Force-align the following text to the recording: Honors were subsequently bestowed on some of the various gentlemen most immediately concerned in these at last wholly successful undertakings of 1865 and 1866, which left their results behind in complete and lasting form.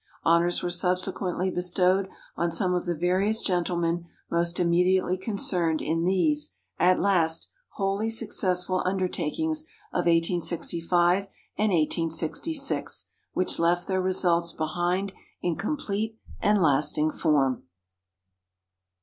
Honors 0.23 0.63
were 0.63 0.71
subsequently 0.71 1.51
bestowed 1.51 2.09
on 2.35 2.49
some 2.49 2.73
of 2.73 2.85
the 2.87 2.97
various 2.97 3.39
gentlemen 3.43 4.07
most 4.31 4.59
immediately 4.59 5.15
concerned 5.15 5.79
in 5.79 6.05
these 6.05 6.55
at 6.79 6.99
last 6.99 7.49
wholly 7.73 8.09
successful 8.09 8.81
undertakings 8.83 9.61
of 9.91 10.07
1865 10.07 11.25
and 11.55 11.71
1866, 11.71 13.09
which 13.33 13.59
left 13.59 13.87
their 13.87 14.01
results 14.01 14.53
behind 14.53 15.13
in 15.43 15.55
complete 15.55 16.17
and 16.41 16.63
lasting 16.63 17.11
form. 17.11 17.65